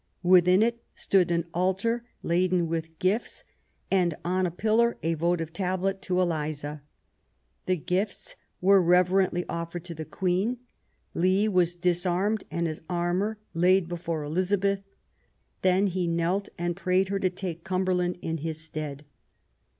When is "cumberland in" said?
17.63-18.37